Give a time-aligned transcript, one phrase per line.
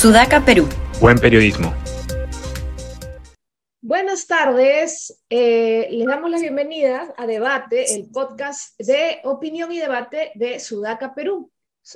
[0.00, 0.66] Sudaca, Perú.
[0.98, 1.74] Buen periodismo.
[3.82, 10.32] Buenas tardes, eh, les damos la bienvenida a Debate, el podcast de opinión y debate
[10.36, 11.52] de Sudaca, Perú.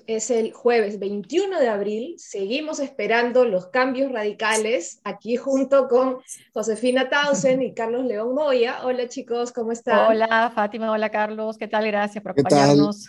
[0.06, 6.18] Es el jueves 21 de abril, seguimos esperando los cambios radicales aquí junto con
[6.52, 8.80] Josefina Tausen y Carlos León Moya.
[8.84, 10.10] Hola chicos, ¿cómo están?
[10.10, 11.86] Hola Fátima, hola Carlos, ¿qué tal?
[11.86, 13.08] Gracias por acompañarnos.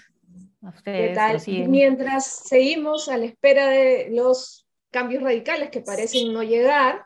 [0.62, 1.68] A ustedes, ¿Qué tal?
[1.68, 4.65] Mientras seguimos a la espera de los
[4.96, 7.06] cambios radicales que parecen no llegar,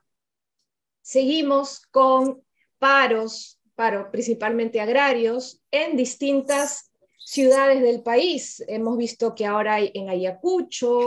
[1.02, 2.44] seguimos con
[2.78, 8.64] paros, paro principalmente agrarios, en distintas ciudades del país.
[8.68, 11.04] Hemos visto que ahora hay en Ayacucho,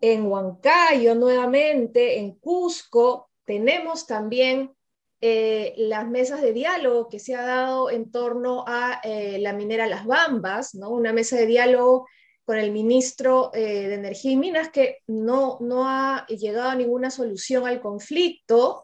[0.00, 3.30] en Huancayo nuevamente, en Cusco.
[3.44, 4.74] Tenemos también
[5.20, 9.86] eh, las mesas de diálogo que se ha dado en torno a eh, la minera
[9.86, 10.90] Las Bambas, ¿no?
[10.90, 12.08] una mesa de diálogo
[12.46, 17.10] con el ministro eh, de Energía y Minas que no, no ha llegado a ninguna
[17.10, 18.82] solución al conflicto.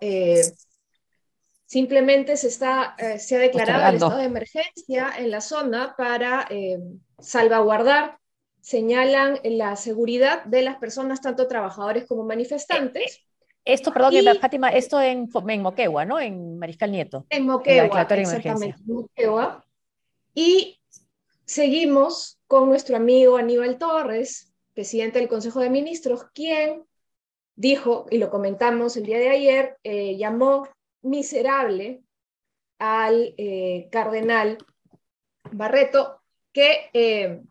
[1.64, 6.46] simplemente se, está, se ha declarado el estado de emergencia en la zona para
[7.18, 8.18] salvaguardar,
[8.60, 13.24] señalan la seguridad de las personas, tanto trabajadores como manifestantes.
[13.64, 16.18] Esto, perdón, Fátima, esto en, en Moquegua, ¿no?
[16.18, 17.26] En Mariscal Nieto.
[17.30, 19.64] En Moquegua, exactamente, Moquegua.
[20.34, 20.81] Y
[21.52, 26.84] seguimos con nuestro amigo Aníbal Torres, presidente del Consejo de Ministros, quien
[27.56, 30.66] dijo, y lo comentamos el día de ayer, eh, llamó
[31.02, 32.02] miserable
[32.78, 34.56] al eh, cardenal
[35.50, 36.22] Barreto,
[36.54, 37.42] que eh,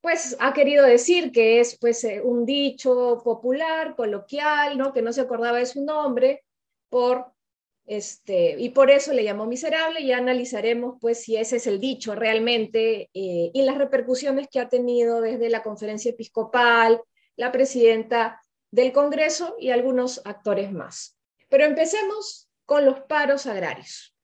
[0.00, 4.92] pues ha querido decir que es pues un dicho popular, coloquial, ¿no?
[4.92, 6.42] que no se acordaba de su nombre,
[6.88, 7.32] por,
[7.88, 12.14] este, y por eso le llamó miserable, y analizaremos pues si ese es el dicho
[12.14, 17.00] realmente eh, y las repercusiones que ha tenido desde la conferencia episcopal,
[17.36, 21.18] la presidenta del Congreso y algunos actores más.
[21.48, 24.14] Pero empecemos con los paros agrarios,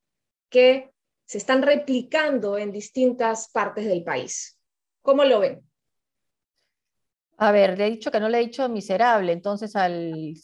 [0.51, 0.93] que
[1.25, 4.61] se están replicando en distintas partes del país.
[5.01, 5.63] ¿Cómo lo ven?
[7.39, 10.35] A ver, le he dicho que no le he dicho miserable, entonces al,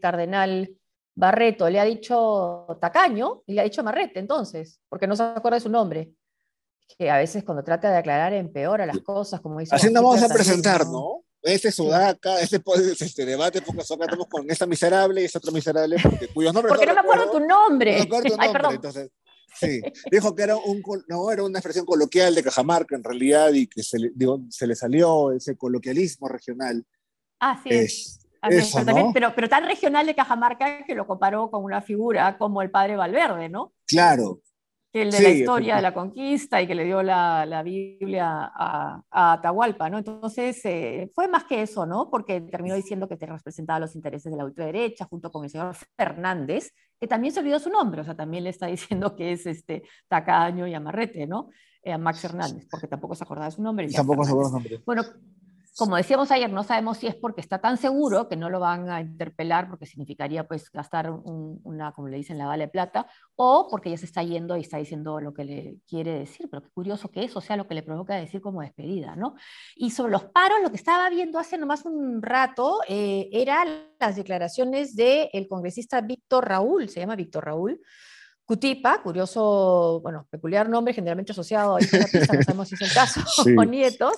[0.00, 0.76] cardenal
[1.16, 5.56] Barreto le ha dicho tacaño y le ha dicho Marrete, entonces, porque no se acuerda
[5.56, 6.12] de su nombre.
[6.98, 9.74] Que a veces cuando trata de aclarar empeora las cosas, como dice.
[9.74, 11.24] Así nos vamos a presentar, ¿no?
[11.40, 12.60] Este Sudaca, este,
[13.00, 16.74] este debate, porque estamos con esta miserable y esta otra miserable, porque cuyos nombres.
[16.74, 17.92] Porque no, me acuerdo tu nombre.
[17.92, 18.74] No me acuerdo tu nombre, Ay, perdón.
[18.74, 19.10] entonces.
[19.60, 19.80] Sí,
[20.10, 23.84] dijo que era, un, no, era una expresión coloquial de Cajamarca en realidad y que
[23.84, 24.10] se le,
[24.50, 26.84] se le salió ese coloquialismo regional.
[29.12, 32.96] Pero, pero, tan regional de Cajamarca que lo comparó con una figura como el padre
[32.96, 33.72] Valverde, ¿no?
[33.86, 34.40] Claro,
[34.94, 39.02] el de la historia de la conquista y que le dio la, la Biblia a,
[39.10, 39.98] a, Atahualpa, ¿no?
[39.98, 42.08] Entonces, eh, fue más que eso, ¿no?
[42.08, 45.74] Porque terminó diciendo que te representaba los intereses de la ultraderecha junto con el señor
[45.96, 49.46] Fernández, que también se olvidó su nombre, o sea, también le está diciendo que es
[49.46, 51.50] este tacaño y amarrete, ¿no?
[51.82, 53.88] Eh, a Max Hernández, porque tampoco se acordaba de su nombre.
[53.88, 54.80] Tampoco se acordaba su nombre.
[54.86, 55.02] Bueno,
[55.76, 58.88] como decíamos ayer, no sabemos si es porque está tan seguro que no lo van
[58.90, 63.90] a interpelar porque significaría pues gastar una, como le dicen, la vale plata, o porque
[63.90, 67.10] ya se está yendo y está diciendo lo que le quiere decir, pero qué curioso
[67.10, 69.34] que eso sea lo que le provoca decir como despedida, ¿no?
[69.74, 73.68] Y sobre los paros, lo que estaba viendo hace nomás un rato eh, eran
[73.98, 77.80] las declaraciones del congresista Víctor Raúl, se llama Víctor Raúl,
[78.44, 81.86] Cutipa, curioso, bueno, peculiar nombre, generalmente asociado a no
[82.46, 83.20] sabemos si es el caso,
[83.58, 84.16] o nietos.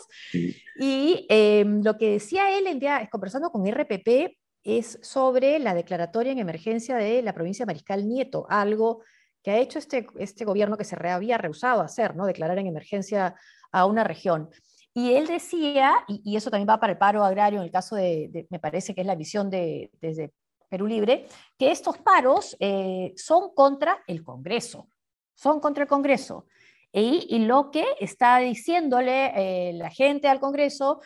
[0.79, 6.33] Y em, lo que decía él el día, conversando con RPP, es sobre la declaratoria
[6.33, 9.03] en emergencia de la provincia de Mariscal Nieto, algo
[9.45, 12.27] que ha hecho este, este gobierno que se había rehusado a hacer, ¿no?
[12.27, 13.37] declarar en emergencia
[13.71, 14.51] a una región.
[14.93, 18.47] Y él decía, y, eso también va para el paro agrario en el caso de,
[18.51, 20.33] me parece que es la visión de, desde
[20.77, 21.27] Perú Libre,
[21.57, 24.91] que estos paros eh, son contra el Congreso,
[25.35, 26.49] son contra el Congreso.
[26.93, 31.01] Y, lo que está diciéndole eh, la gente al Congreso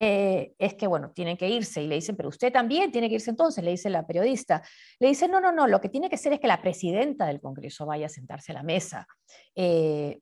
[0.00, 1.82] eh, es que, bueno, tienen que irse.
[1.82, 4.62] Y le dicen, pero usted también tiene que irse entonces, le dice la periodista.
[4.98, 7.40] Le dice, no, no, no, lo que tiene que ser es que la presidenta del
[7.40, 9.06] Congreso vaya a sentarse a la mesa,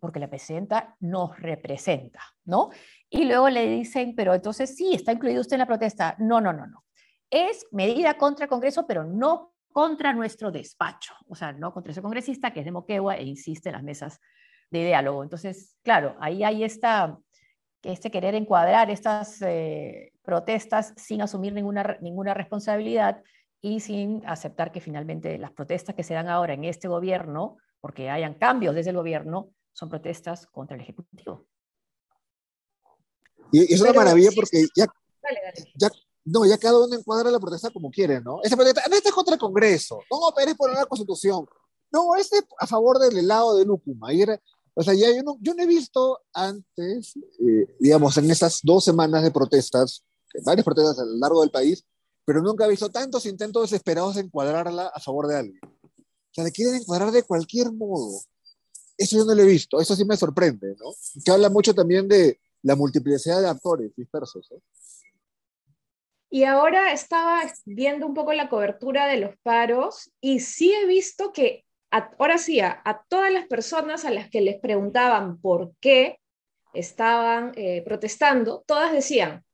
[0.01, 2.71] porque la presidenta nos representa, ¿no?
[3.09, 6.17] Y luego le dicen, pero entonces sí, está incluido usted en la protesta.
[6.19, 6.85] No, no, no, no
[7.31, 12.03] es medida contra el Congreso, pero no contra nuestro despacho, o sea, no contra ese
[12.03, 14.21] congresista que es de Moquegua e insiste en las mesas
[14.71, 15.23] de diálogo.
[15.23, 17.17] Entonces, claro, ahí hay esta,
[17.83, 23.23] este querer encuadrar estas eh, protestas sin asumir ninguna, ninguna responsabilidad
[23.61, 28.11] y sin aceptar que finalmente las protestas que se dan ahora en este gobierno, porque
[28.11, 31.47] hayan cambios desde el gobierno, son protestas contra el Ejecutivo.
[33.53, 34.87] Y, es una maravilla porque ya,
[35.77, 35.89] ya
[36.31, 38.41] no, ya cada uno encuadra la protesta como quiere, ¿no?
[38.43, 41.47] Esa protesta, no, este es contra el Congreso, no, pero es por una constitución.
[41.93, 44.09] No, este a favor del helado de Lúcuma.
[44.75, 48.85] o sea, ya yo no, yo no he visto antes, eh, digamos, en esas dos
[48.85, 50.05] semanas de protestas,
[50.45, 51.85] varias protestas a lo largo del país,
[52.25, 55.61] pero nunca he visto tantos intentos desesperados de encuadrarla a favor de alguien.
[55.65, 58.21] O sea, le quieren encuadrar de cualquier modo.
[58.97, 60.93] Eso yo no lo he visto, eso sí me sorprende, ¿no?
[61.25, 64.49] Que habla mucho también de la multiplicidad de actores dispersos.
[64.53, 64.61] ¿eh?
[66.33, 71.33] Y ahora estaba viendo un poco la cobertura de los paros y sí he visto
[71.33, 76.21] que, ahora sí, a, todas las personas a las que les preguntaban por qué
[76.73, 79.45] estaban eh, protestando, todas decían,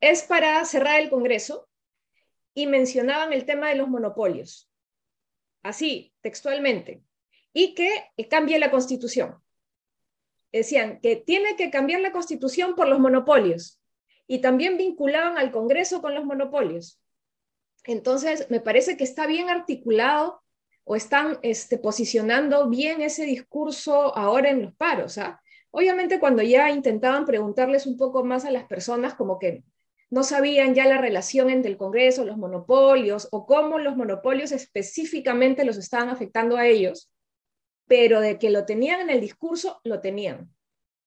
[0.00, 1.68] es para cerrar el Congreso
[2.54, 4.70] y mencionaban el tema de los monopolios,
[5.62, 7.02] así, textualmente,
[7.52, 9.42] y que cambie la constitución.
[10.52, 13.78] Decían que tiene que cambiar la constitución por los monopolios
[14.26, 17.00] y también vinculaban al Congreso con los monopolios.
[17.84, 20.42] Entonces, me parece que está bien articulado
[20.84, 25.18] o están este, posicionando bien ese discurso ahora en los paros.
[25.18, 25.40] ¿ah?
[25.70, 29.64] Obviamente cuando ya intentaban preguntarles un poco más a las personas, como que
[30.10, 35.64] no sabían ya la relación entre el Congreso, los monopolios o cómo los monopolios específicamente
[35.64, 37.10] los estaban afectando a ellos,
[37.88, 40.50] pero de que lo tenían en el discurso, lo tenían.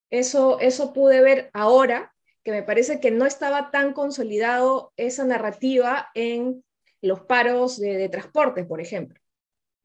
[0.09, 2.13] Eso, eso pude ver ahora
[2.43, 6.63] que me parece que no estaba tan consolidado esa narrativa en
[7.01, 9.19] los paros de, transporte, por ejemplo.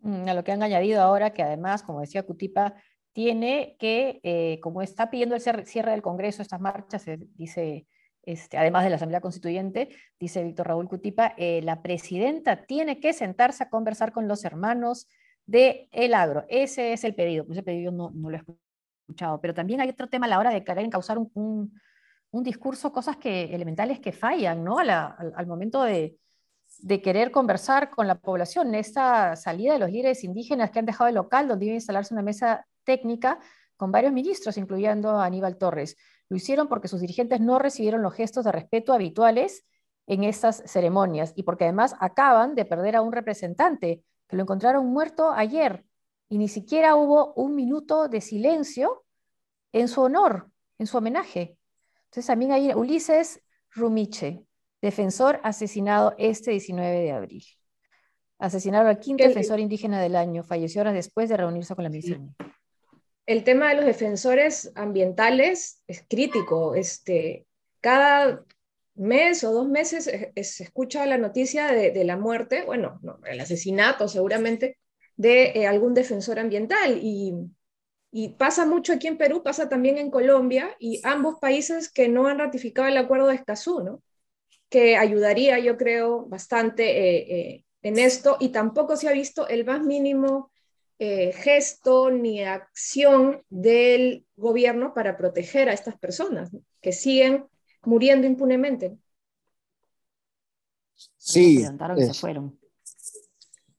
[0.01, 2.75] Mm, a lo que han añadido ahora, que además, como decía Cutipa,
[3.12, 7.05] tiene que, eh, como está pidiendo el cierre del Congreso, estas marchas,
[7.37, 7.87] dice,
[8.23, 13.12] este, además de la Asamblea Constituyente, dice Víctor Raúl Cutipa, eh, la presidenta tiene que
[13.12, 15.09] sentarse a conversar con los hermanos
[15.47, 16.45] de el agro.
[16.49, 20.09] Ese es el pedido, ese pedido no, no lo he escuchado, pero también hay otro
[20.09, 21.81] tema a la hora de querer causar un un
[22.43, 24.79] discurso, cosas que, elementales que fallan, ¿no?
[24.79, 26.19] al, momento de,
[27.03, 28.75] querer conversar con la población.
[28.75, 32.15] Esta salida de los líderes indígenas que han dejado el local, donde iba a instalarse
[32.15, 33.39] una mesa técnica
[33.77, 35.97] con varios ministros, incluyendo a Aníbal Torres.
[36.29, 39.65] Lo hicieron porque sus dirigentes no recibieron los gestos de respeto habituales
[40.07, 44.87] en estas ceremonias y porque además acaban de perder a un representante que lo encontraron
[44.87, 45.85] muerto ayer
[46.29, 49.05] y ni siquiera hubo un minuto de silencio
[49.73, 51.59] en su honor, en su homenaje.
[52.14, 54.44] Entonces también hay Ulises Rumiche,
[54.81, 57.44] defensor asesinado este 19 de abril.
[58.38, 62.20] Asesinaron al quinto defensor indígena del año, falleció horas después de reunirse con la milicia.
[63.26, 66.76] El tema de los defensores ambientales es crítico.
[66.76, 67.49] Este,
[67.81, 68.44] cada
[68.94, 74.78] mes o dos meses se escucha la noticia de, la muerte, bueno, el asesinato seguramente,
[75.16, 76.96] de eh, algún defensor ambiental.
[77.02, 77.34] Y
[78.16, 82.28] y pasa mucho aquí en Perú, pasa también en Colombia y ambos países que no
[82.28, 84.05] han ratificado el acuerdo de Escazú, ¿no?
[84.69, 89.64] que ayudaría, yo creo, bastante eh, eh, en esto y tampoco se ha visto el
[89.64, 90.52] más mínimo
[91.00, 97.46] eh, gesto ni acción del gobierno para proteger a estas personas que siguen
[97.82, 98.96] muriendo impunemente.
[101.19, 101.64] Sí,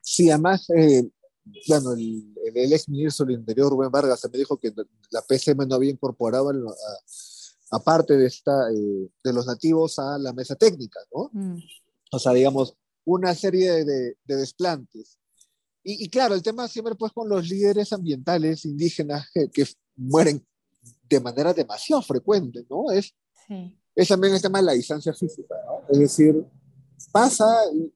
[0.01, 0.67] sí, además
[1.67, 4.73] bueno, el, el, ex ministro del Interior, Rubén Vargas, me dijo que
[5.11, 6.51] la PCM no había incorporado,
[7.71, 11.29] aparte de, esta, eh, de los nativos, a la mesa técnica, ¿no?
[11.33, 11.57] Mm.
[12.11, 15.17] O sea, digamos, una serie de, de desplantes.
[15.83, 19.65] Y, y, claro, el tema siempre pues con los líderes ambientales indígenas que,
[19.97, 20.45] mueren
[21.07, 22.91] de manera demasiado frecuente, ¿no?
[22.91, 23.13] Es,
[23.47, 23.77] sí.
[23.95, 25.87] es también el tema de la distancia física, ¿no?
[25.89, 26.45] Es decir,
[27.11, 27.45] pasa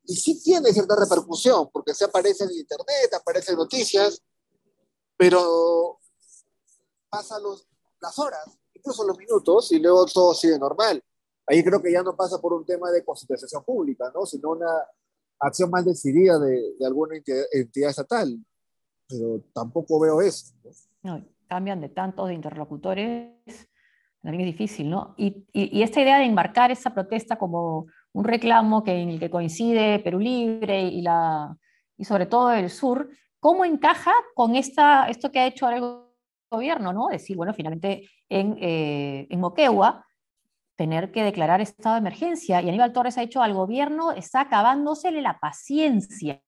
[0.05, 4.21] y, sí tiene cierta repercusión, porque se aparece en internet, aparece en noticias,
[5.19, 5.99] pero
[7.09, 7.67] pasa los,
[8.01, 11.03] las horas, incluso los minutos, y luego todo sigue normal.
[11.45, 14.25] Ahí creo que ya no pasa por un tema de concientización pública, ¿no?
[14.25, 14.71] sino una
[15.41, 18.33] acción más decidida de, de alguna entidad, estatal.
[19.09, 20.53] Pero tampoco veo eso.
[21.03, 21.21] ¿no?
[21.49, 23.33] cambian de tantos interlocutores,
[24.21, 25.15] también es difícil, ¿no?
[25.17, 29.19] Y, y, y, esta idea de embarcar esa protesta como un reclamo que, en el
[29.19, 31.57] que coincide Perú Libre y, la,
[31.97, 35.83] y sobre todo el sur, ¿cómo encaja con esta, esto que ha hecho el
[36.51, 36.93] gobierno?
[36.93, 37.07] ¿no?
[37.07, 40.05] Decir, bueno, finalmente en, eh, en Moquegua
[40.75, 42.61] tener que declarar estado de emergencia.
[42.61, 46.41] Y Aníbal Torres ha dicho al gobierno está acabándosele la paciencia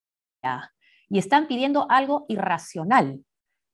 [1.10, 3.26] y están pidiendo algo irracional.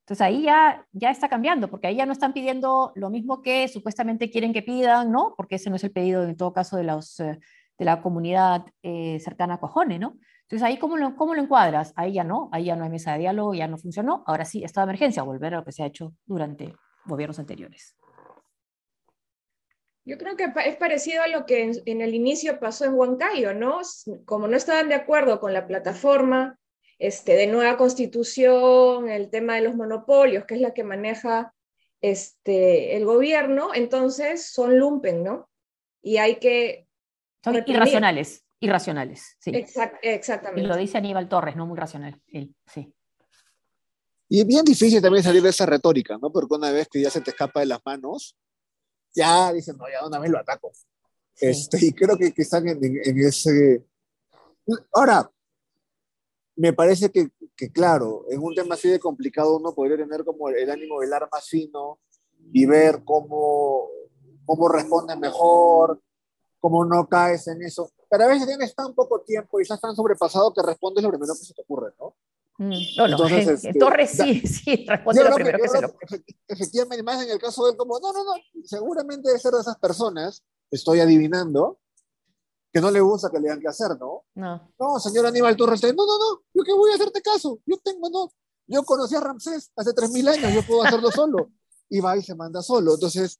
[0.07, 3.67] Entonces ahí ya, ya está cambiando, porque ahí ya no están pidiendo lo mismo que
[3.67, 5.35] supuestamente quieren que pidan, ¿no?
[5.37, 7.37] Porque ese no es el pedido en todo caso de los, eh,
[7.77, 10.15] de la comunidad eh, cercana a Cojone, ¿no?
[10.47, 11.91] Entonces, ahí cómo lo, cómo lo encuadras?
[11.97, 14.63] Ahí ya no, ahí ya no hay mesa de diálogo, ya no funcionó, ahora sí,
[14.63, 16.73] estado de emergencia, volver a lo que se ha hecho durante
[17.03, 17.97] gobiernos anteriores.
[20.05, 23.81] Yo creo que es parecido a lo que en, el inicio pasó en Huancayo, ¿no?
[24.23, 26.57] Como no estaban de acuerdo con la plataforma
[26.97, 31.53] este, de nueva constitución, el tema de los monopolios, que es la que maneja
[31.99, 35.49] este, el gobierno, entonces son lumpen, ¿no?
[36.01, 36.87] Y hay que...
[37.43, 39.51] Son irracionales, irracionales, sí.
[40.01, 40.61] exactamente.
[40.61, 42.55] Y lo dice Aníbal Torres, no muy racional, sí.
[42.65, 42.93] sí.
[44.29, 46.31] Y es bien difícil también salir de esa retórica, ¿no?
[46.31, 48.35] Porque una vez que ya se te escapa de las manos,
[49.15, 50.71] ya dicen, no, ya una vez lo ataco.
[51.39, 52.79] Este, y creo que, que están en,
[53.19, 53.85] ese...
[54.91, 55.31] Ahora,
[56.55, 60.49] me parece que, que, claro, en un tema así de complicado uno podría tener como
[60.49, 61.99] el ánimo del arma fino
[62.51, 63.87] y ver cómo,
[64.45, 66.01] cómo responden mejor,
[66.59, 67.89] cómo no caes en eso.
[68.09, 71.33] Pero a veces tienes tan poco tiempo y estás tan sobrepasado que respondes lo primero
[71.33, 72.15] que se te ocurre, ¿no?
[72.59, 75.93] Mm, no, no, este, Torres sí, sí, responde lo primero que, se lo...
[76.47, 78.31] Efectivamente, más en el caso de él, como, no, no, no,
[78.63, 81.79] seguramente debe ser de esas personas, estoy adivinando,
[82.73, 84.25] que no le gusta que le digan qué hacer, ¿no?
[84.35, 84.73] No.
[84.79, 88.09] No, señor Aníbal Torres, no, no, no, yo qué voy a hacerte caso, yo tengo,
[88.09, 88.31] no,
[88.67, 91.51] yo conocí a Ramsés hace 3.000 años, yo puedo hacerlo solo.
[91.89, 92.95] Y va y se manda solo.
[92.95, 93.39] Entonces,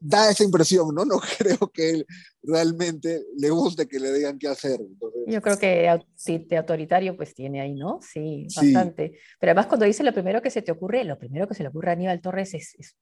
[0.00, 1.04] da esa impresión, ¿no?
[1.04, 2.06] No creo que él
[2.42, 4.80] realmente le guste que le digan qué hacer.
[5.26, 8.00] Yo creo que de autoritario pues tiene ahí, ¿no?
[8.02, 9.18] Sí, bastante.
[9.38, 11.68] Pero además cuando dice lo primero que se te ocurre, lo primero que se le
[11.68, 12.96] ocurre a Aníbal Torres es, es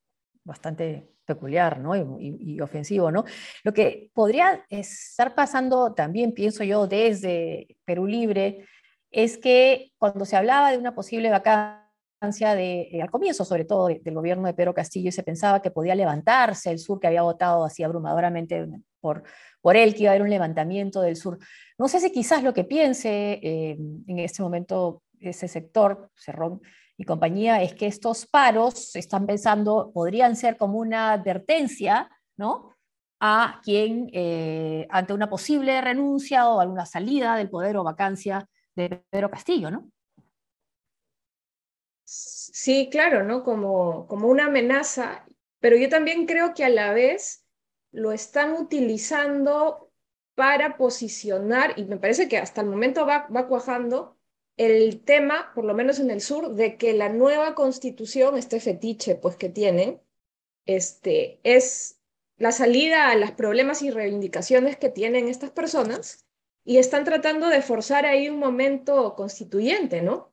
[0.45, 1.97] bastante peculiar, ¿no?
[1.97, 3.25] Y, y, ofensivo, ¿no?
[3.65, 8.65] Lo que podría estar pasando también, pienso yo, desde Perú Libre,
[9.11, 11.86] es que cuando se hablaba de una posible vacancia
[12.21, 15.71] de, eh, al comienzo sobre todo del gobierno de Pedro Castillo y se pensaba que
[15.71, 18.67] podía levantarse el sur, que había votado así abrumadoramente
[19.01, 19.23] por,
[19.61, 21.39] por él, que iba a haber un levantamiento del sur.
[21.79, 26.61] No sé si quizás lo que piense eh, en este momento ese sector, Cerrón
[26.97, 32.77] y compañía, es que estos paros, están pensando, podrían ser como una advertencia, ¿no?
[33.21, 39.03] a quien, eh, ante una posible renuncia o alguna salida del poder o vacancia de
[39.11, 39.91] Pedro Castillo, ¿no?
[42.59, 43.43] Sí, claro, ¿no?
[43.45, 45.27] Como, como una amenaza,
[45.61, 47.45] pero yo también creo que a la vez
[47.93, 49.93] lo están utilizando
[50.35, 54.17] para posicionar, y me parece que hasta el momento va, va cuajando,
[54.57, 59.17] el tema, por lo menos en el sur, de que la nueva constitución, este fetiche
[59.17, 60.01] pues que tienen,
[60.67, 62.01] este, es
[62.39, 66.27] la salida a los problemas y reivindicaciones que tienen estas personas
[66.65, 70.33] y están tratando de forzar ahí un momento constituyente, ¿no?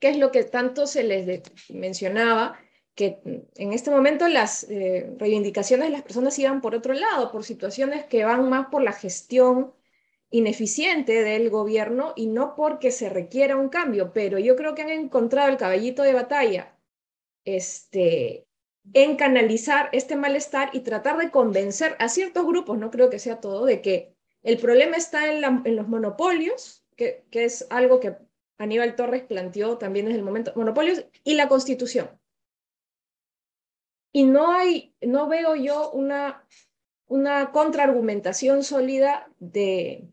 [0.00, 2.58] ¿Qué es lo que tanto se les mencionaba,
[2.94, 3.20] que
[3.56, 8.04] en este momento las eh, reivindicaciones de las personas iban por otro lado, por situaciones
[8.06, 9.74] que van más por la gestión
[10.30, 14.90] ineficiente del gobierno y no porque se requiera un cambio, pero yo creo que han
[14.90, 16.78] encontrado el caballito de batalla
[17.44, 18.46] este,
[18.92, 23.40] en canalizar este malestar y tratar de convencer a ciertos grupos, no creo que sea
[23.40, 28.16] todo, de que el problema está en, los monopolios, que, que, es algo que
[28.60, 32.10] Aníbal Torres planteó también desde el momento, monopolios y la constitución.
[34.12, 36.46] Y no hay, no veo yo una,
[37.06, 40.10] una contraargumentación sólida de,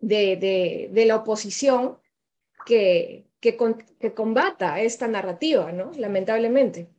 [0.00, 1.98] de, de, la oposición
[2.64, 3.58] que, que,
[3.98, 5.90] que, combata esta narrativa, ¿no?
[5.96, 6.94] Lamentablemente.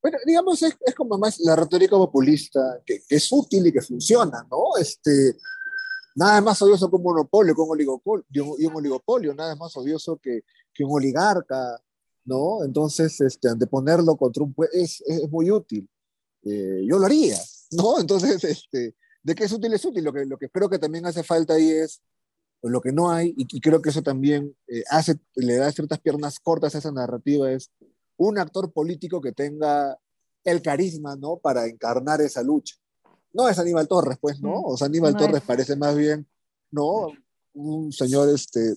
[0.00, 3.82] Bueno, digamos, es, es como más la retórica populista, que, que, es útil y que
[3.82, 4.78] funciona, ¿no?
[4.80, 5.36] Este,
[6.14, 10.18] Nada más odioso que un monopolio, que un oligopolio, y un oligopolio, nada más odioso
[10.18, 10.42] que,
[10.74, 11.80] que un oligarca,
[12.24, 12.64] ¿no?
[12.64, 15.88] Entonces, este, ponerlo contra un es, es muy útil.
[16.44, 17.38] Eh, yo lo haría,
[17.72, 17.98] ¿no?
[18.00, 19.72] Entonces, este, ¿de qué es útil?
[19.72, 20.04] Es útil.
[20.04, 22.02] Lo que, lo que creo que también hace falta ahí es
[22.62, 26.38] lo que no hay, y, creo que eso también eh, hace, le da ciertas piernas
[26.38, 27.72] cortas a esa narrativa, es
[28.16, 29.98] un actor político que tenga
[30.44, 31.38] el carisma, ¿no?
[31.38, 32.76] Para encarnar esa lucha.
[33.32, 34.60] No es Aníbal Torres, pues, ¿no?
[34.60, 36.26] Mm, o sea, Aníbal Torres parece más bien,
[36.70, 37.08] ¿no?
[37.54, 38.76] Un señor, este,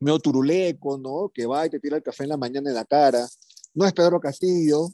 [0.00, 1.30] medio turuleco, ¿no?
[1.32, 3.26] Que va y te tira el café en la mañana en la cara.
[3.74, 4.88] No es Pedro Castillo,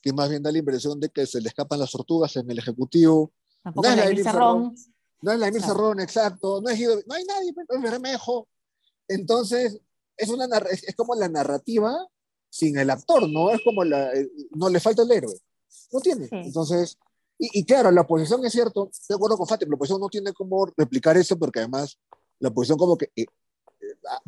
[0.00, 2.58] que más bien da la impresión de que se le escapan las tortugas en el
[2.58, 3.32] Ejecutivo.
[3.64, 4.74] no es la Emir Cerrón.
[5.22, 6.60] No es la Emir Cerrón, exacto.
[6.60, 8.48] No, es no hay nadie, pues, es Bermejo.
[9.08, 9.80] Entonces,
[10.16, 12.06] es, una, es como la narrativa
[12.54, 13.50] sin el actor, ¿no?
[13.50, 15.34] Es como la, eh, no le falta el héroe.
[15.92, 16.28] No tiene.
[16.30, 16.98] Entonces,
[17.38, 20.66] y, claro, la oposición es cierto, de acuerdo con Fátima, la oposición no tiene cómo
[20.76, 21.98] replicar eso porque además
[22.38, 23.26] la oposición como que eh, eh,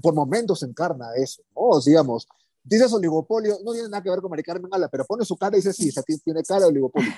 [0.02, 1.80] por momentos encarna eso, ¿no?
[1.80, 2.26] Digamos,
[2.64, 5.56] dices oligopolio, no tiene nada que ver con Mari Carmen Ala, pero pone su cara
[5.56, 5.90] y dice, sí,
[6.24, 7.12] tiene cara de oligopolio,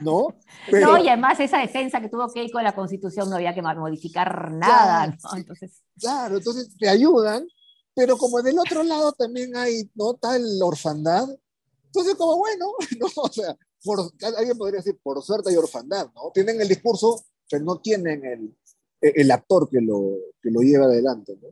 [0.00, 0.28] ¿no?
[0.72, 4.52] no, y además esa defensa que tuvo ir con la Constitución no había que modificar
[4.52, 5.38] nada, claro, ¿no?
[5.38, 5.82] Entonces...
[5.98, 7.44] Claro, entonces te ayudan,
[7.92, 10.14] pero como del otro lado también hay, ¿no?
[10.14, 11.28] Tal orfandad,
[11.86, 12.66] entonces como bueno,
[12.98, 13.06] ¿no?
[13.16, 14.00] O sea, por,
[14.36, 16.30] alguien podría decir, por suerte y orfandad, ¿no?
[16.32, 18.56] Tienen el discurso, pero no tienen el,
[19.00, 21.48] el actor que lo, que lo lleva adelante, ¿no?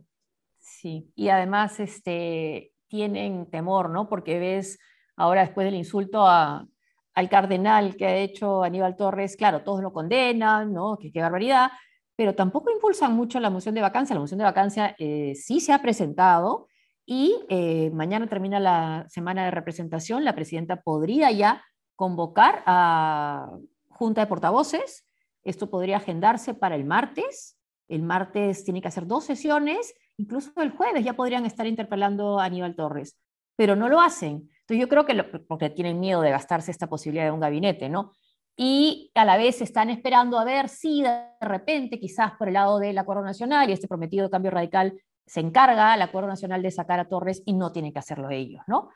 [0.59, 4.09] Sí, y además este, tienen temor, ¿no?
[4.09, 4.79] Porque ves
[5.17, 6.67] ahora después del insulto a,
[7.15, 10.99] al cardenal que ha hecho Aníbal Torres, claro, todos lo condenan, ¿no?
[10.99, 11.71] Qué, qué barbaridad,
[12.17, 14.15] pero tampoco impulsan mucho la moción de vacancia.
[14.15, 16.69] La moción de vacancia eh, sí se ha presentado
[17.05, 20.25] y eh, mañana termina la semana de representación.
[20.25, 21.63] La presidenta podría ya
[21.97, 23.51] convocar a
[23.89, 25.07] junta de portavoces.
[25.45, 27.59] Esto podría agendarse para el martes.
[27.89, 29.95] El martes tiene que hacer dos sesiones.
[30.17, 33.19] Incluso el jueves ya podrían estar interpelando a Aníbal Torres,
[33.57, 34.49] pero no lo hacen.
[34.61, 38.13] Entonces yo creo que porque tienen miedo de gastarse esta posibilidad de un gabinete, ¿no?
[38.57, 42.79] Y a la vez están esperando a ver si de repente, quizás por el lado
[42.79, 47.01] del acuerdo nacional y este prometido cambio radical, se encarga al acuerdo nacional de sacar
[47.01, 48.91] a Torres y no tienen que hacerlo ellos, ¿no?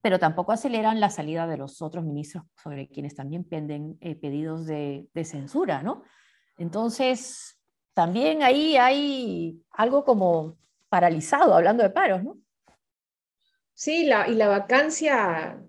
[0.00, 4.66] Pero tampoco aceleran la salida de los otros ministros sobre quienes también penden eh, pedidos
[4.66, 6.02] de, censura, ¿no?
[6.56, 7.60] Entonces,
[7.94, 10.56] también ahí hay algo como
[10.88, 12.38] paralizado, hablando de paros, ¿no?
[13.74, 15.60] Sí, la, y la vacancia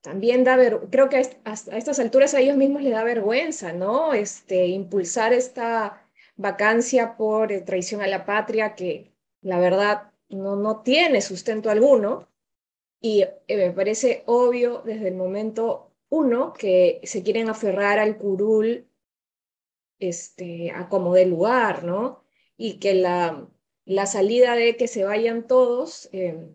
[0.00, 4.12] también da, ver, creo que a estas alturas a ellos mismos les da vergüenza, ¿no?
[4.14, 6.02] Este, impulsar esta
[6.36, 12.27] vacancia por eh, traición a la patria que la verdad no, no tiene sustento alguno.
[13.00, 18.88] Y eh, me parece obvio desde el momento uno que se quieren aferrar al curul
[19.98, 22.24] este, a como de lugar, ¿no?
[22.56, 23.48] Y que la,
[23.84, 26.48] la salida de que se vayan todos eh,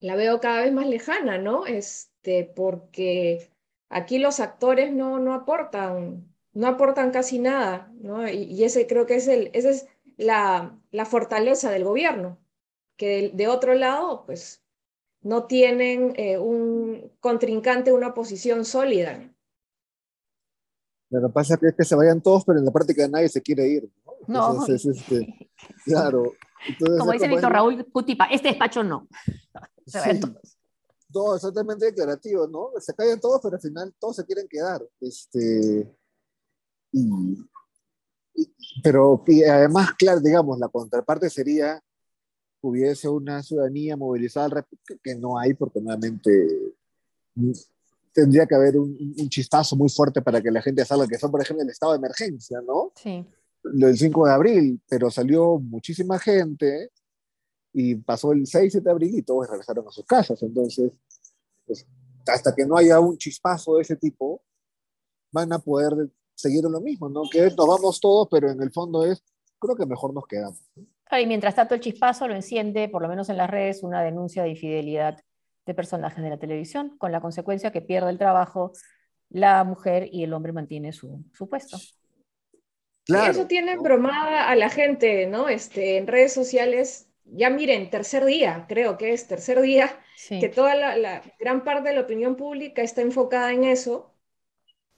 [0.00, 1.66] la veo cada vez más lejana, ¿no?
[1.66, 3.50] Este, porque
[3.88, 8.28] aquí los actores no, no aportan, no aportan casi nada, ¿no?
[8.28, 12.38] Y, ese creo que es, el, esa es la, la fortaleza del gobierno,
[12.96, 14.61] que de, otro lado, pues
[15.22, 19.32] no tienen eh, un contrincante, una posición sólida.
[21.10, 23.68] Lo que pasa es que se vayan todos, pero en la práctica nadie se quiere
[23.68, 23.90] ir.
[24.26, 24.66] No, no.
[24.66, 25.50] Este,
[25.84, 26.32] claro.
[26.98, 29.08] como dice Víctor Raúl Putipa, este despacho no.
[29.86, 30.58] Se vayan todos.
[31.14, 32.70] No, exactamente declarativo, ¿no?
[32.80, 34.80] Se callan todos, pero al final todos se quieren quedar.
[35.00, 35.94] Este,
[36.92, 37.36] y,
[38.82, 41.82] pero y además, claro, digamos, la contraparte sería
[42.62, 44.66] hubiese una ciudadanía movilizada
[45.02, 46.74] que no hay porque nuevamente
[48.12, 51.30] tendría que haber un, un, chistazo muy fuerte para que la gente salga, que son,
[51.30, 52.92] por ejemplo, el estado de emergencia, ¿no?
[52.94, 53.26] Sí.
[53.64, 56.90] Lo del 5 de abril, pero salió muchísima gente
[57.72, 60.42] y pasó el 6 de abril y todos regresaron a sus casas.
[60.42, 60.92] Entonces,
[61.66, 61.86] pues,
[62.26, 64.42] hasta que no haya un chispazo de ese tipo,
[65.32, 67.22] van a poder seguir lo mismo, ¿no?
[67.30, 69.22] Que nos vamos todos, pero en el fondo es,
[69.58, 70.60] creo que mejor nos quedamos.
[71.10, 74.42] Y mientras tanto el chispazo lo enciende, por lo menos en las redes, una denuncia
[74.42, 75.18] de infidelidad
[75.66, 78.72] de personajes de la televisión, con la consecuencia que pierde el trabajo
[79.32, 81.78] la mujer y el hombre mantiene su, su puesto.
[83.04, 85.48] Claro, eso tiene bromada a la gente, ¿no?
[85.48, 90.74] Este, en redes sociales, ya miren, tercer día, creo que es tercer día, que toda
[90.76, 94.14] la, la, gran parte de la opinión pública está enfocada en eso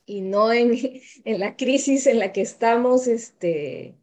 [0.05, 0.73] y no en,
[1.25, 3.97] en la crisis en la que estamos este,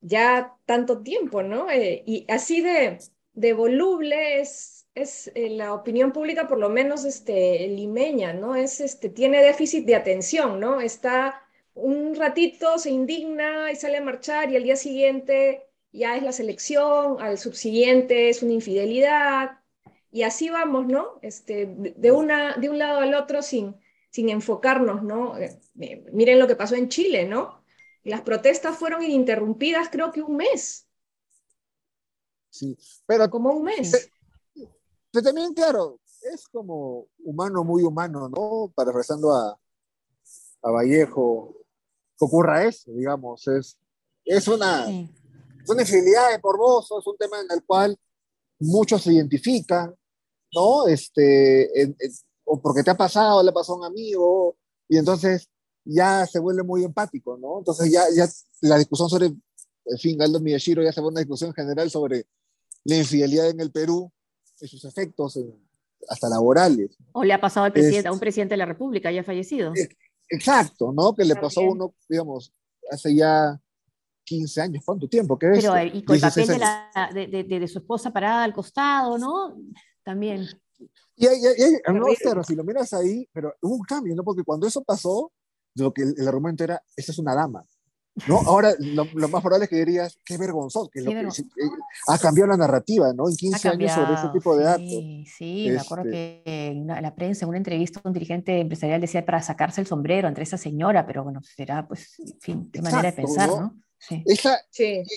[0.00, 1.70] ya tanto tiempo, ¿no?
[1.70, 2.98] Eh, y así de,
[3.34, 8.56] de voluble es eh, la opinión pública, por lo menos este, limeña, ¿no?
[8.56, 10.80] Es, este, tiene déficit de atención, ¿no?
[10.80, 11.42] Está
[11.74, 16.32] un ratito, se indigna y sale a marchar y al día siguiente ya es la
[16.32, 19.60] selección, al subsiguiente es una infidelidad
[20.10, 21.18] y así vamos, ¿no?
[21.22, 23.76] Este, de, una, de un lado al otro sin,
[24.10, 25.38] sin enfocarnos, ¿no?
[25.38, 25.60] Eh,
[26.12, 27.57] miren lo que pasó en Chile, ¿no?
[28.08, 30.88] Las protestas fueron ininterrumpidas creo que un mes.
[32.50, 34.10] Sí, pero como un mes.
[35.12, 36.00] Pero también, claro,
[36.32, 38.72] es como humano, muy humano, ¿no?
[38.74, 39.58] Para rezando a,
[40.62, 41.54] a Vallejo,
[42.18, 43.46] que ocurra eso, digamos.
[43.48, 43.78] Es,
[44.24, 47.94] es una, una infidelidad de morboso, es un tema en el cual
[48.58, 49.94] muchos se identifican,
[50.54, 50.86] ¿no?
[50.88, 51.94] Este,
[52.44, 54.56] o porque te ha pasado, le pasó a un amigo,
[54.88, 55.48] y entonces
[55.90, 57.58] ya se vuelve muy empático, ¿no?
[57.58, 58.28] Entonces ya, ya
[58.60, 62.26] la discusión sobre, en fin, Aldo Miyashiro ya se vuelve una discusión general sobre
[62.84, 64.12] la infidelidad en el Perú,
[64.54, 65.38] sus efectos
[66.08, 66.96] hasta laborales.
[67.12, 69.72] O le ha pasado al presidente, a un presidente de la República ya fallecido.
[70.28, 71.14] Exacto, ¿no?
[71.14, 72.52] Que le pasó a uno, digamos,
[72.90, 73.58] hace ya
[74.24, 75.38] 15 años, ¿cuánto tiempo?
[75.38, 79.16] ¿Qué Pero, y con el papel de, la, de, de, su esposa parada al costado,
[79.16, 79.56] ¿no?
[80.04, 80.46] También.
[81.16, 84.22] Y, y, no, pero si lo miras ahí, pero hubo un cambio, ¿no?
[84.22, 85.32] Porque cuando eso pasó,
[85.78, 87.64] lo que el, el argumento era, esa es una dama.
[88.26, 88.38] ¿no?
[88.46, 91.68] Ahora, lo, más probable es que dirías, qué vergonzoso, que, lo que eh,
[92.08, 93.28] ha cambiado la narrativa, ¿no?
[93.28, 94.88] En 15 años sobre ese tipo de actos.
[94.88, 99.00] Sí, sí, me acuerdo este que en la prensa, en una entrevista, un dirigente empresarial
[99.00, 102.82] decía para sacarse el sombrero entre esa señora, pero bueno, será, pues, en fin, de
[102.82, 103.76] manera de pensar, ¿no?
[104.24, 104.58] Esa,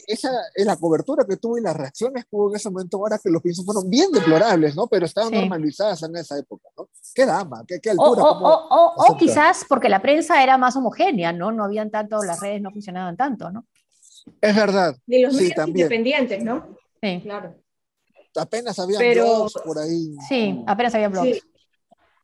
[0.08, 3.20] esa es la cobertura que tuvo y las reacciones que hubo en ese momento, ahora
[3.20, 4.88] que los piensos fueron bien deplorables, ¿no?
[4.88, 6.89] Pero estaban normalizadas en esa época, ¿no?
[7.13, 8.24] Qué dama, qué, altura.
[8.24, 11.52] O, quizás porque la prensa era más homogénea, ¿no?
[11.52, 13.65] No habían tanto, las redes no funcionaban tanto, ¿no?
[14.39, 14.96] Es verdad.
[15.06, 16.76] Ni los medios independientes, ¿no?
[17.02, 17.22] Sí.
[17.24, 17.56] Claro.
[18.36, 20.15] Apenas había blogs por ahí.
[20.28, 21.41] Sí, apenas había blogs.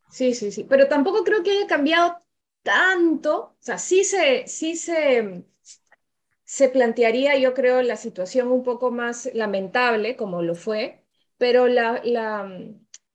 [0.10, 0.34] Sí.
[0.34, 2.18] sí, sí, Pero tampoco creo que haya cambiado
[2.64, 3.38] tanto.
[3.38, 5.44] O sea, sí se, sí se
[6.58, 11.04] se plantearía, yo creo, la situación un poco más lamentable, como lo fue,
[11.38, 12.02] pero la,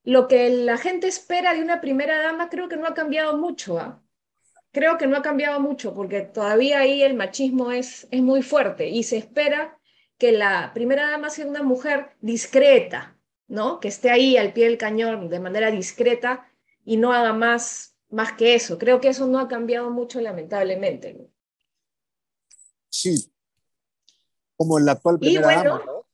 [0.05, 3.81] lo que la gente espera de una primera dama creo que no ha cambiado mucho.
[3.81, 4.01] ¿ah?
[4.71, 8.89] Creo que no ha cambiado mucho, porque todavía ahí el machismo es, es muy fuerte
[8.91, 9.77] y se espera
[10.19, 13.81] que la primera dama sea una mujer discreta, ¿no?
[13.81, 16.49] Que esté ahí al pie del cañón de manera discreta
[16.85, 18.79] y no haga más, más que eso.
[18.79, 21.29] Creo que eso no ha cambiado mucho, lamentablemente.
[22.91, 23.32] Sí,
[24.57, 26.07] como la actual primera dama, ¿no?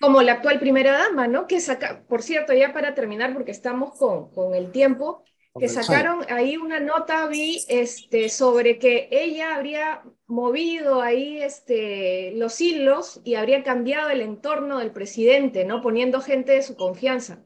[0.00, 1.46] Como la actual primera dama, ¿no?
[1.46, 5.24] Que saca, por cierto, ya para terminar, porque estamos con, con el tiempo,
[5.58, 12.60] que sacaron ahí una nota, vi, este, sobre que ella habría movido ahí este, los
[12.60, 15.80] hilos y habría cambiado el entorno del presidente, ¿no?
[15.80, 17.42] Poniendo gente de su confianza.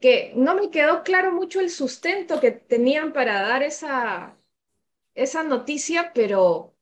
[0.00, 4.36] Que no me quedó claro mucho el sustento que tenían para dar esa,
[5.14, 6.74] esa noticia, pero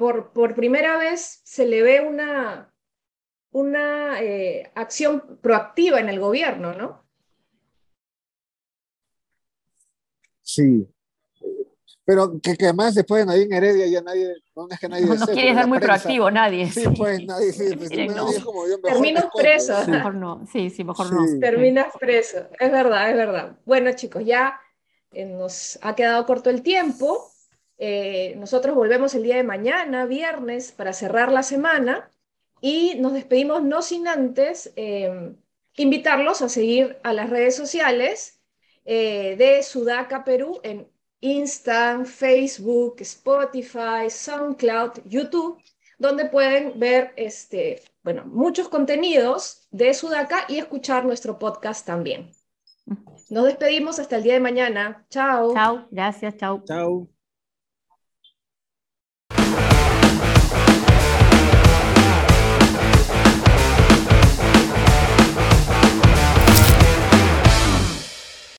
[0.00, 2.72] por, primera vez se le ve una,
[3.50, 7.04] una eh, acción proactiva en el gobierno, ¿no?
[10.40, 10.88] Sí.
[12.06, 15.14] Pero que, que además después de Nadine Heredia ya nadie, no es que nadie No,
[15.14, 16.70] no quiere ser muy proactivo nadie.
[16.70, 19.84] Sí, pues nadie, sí, pues, nadie como yo, Terminas preso.
[19.84, 19.90] Sí.
[19.90, 21.38] Mejor no, sí, sí, mejor no.
[21.38, 23.58] Terminas preso, es verdad, es verdad.
[23.66, 24.58] Bueno chicos, ya
[25.12, 27.30] eh, nos ha quedado corto el tiempo.
[27.82, 32.10] Eh, nosotros volvemos el día de mañana, viernes, para cerrar la semana
[32.60, 35.38] y nos despedimos no sin antes em,
[35.76, 38.42] invitarlos a seguir a las redes sociales
[38.84, 40.88] eh, de Sudaca Perú en
[41.20, 45.58] Insta, Facebook, Spotify, SoundCloud, YouTube,
[45.98, 52.30] donde pueden ver este, bueno, muchos contenidos de Sudaca y escuchar nuestro podcast también.
[53.30, 55.06] Nos despedimos hasta el día de mañana.
[55.08, 55.54] Chao.
[55.54, 56.62] Chao, gracias, chao.
[56.66, 57.19] Chao.